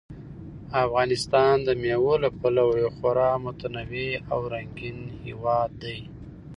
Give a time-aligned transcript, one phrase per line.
[0.85, 5.97] افغانستان د مېوو له پلوه یو خورا متنوع او رنګین هېواد دی.